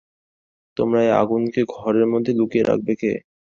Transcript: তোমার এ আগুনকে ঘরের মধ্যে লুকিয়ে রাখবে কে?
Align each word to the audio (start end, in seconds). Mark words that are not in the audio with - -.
তোমার 0.77 1.01
এ 1.03 1.19
আগুনকে 1.21 1.61
ঘরের 1.75 2.05
মধ্যে 2.07 2.31
লুকিয়ে 2.39 2.67
রাখবে 2.69 2.93
কে? 3.01 3.11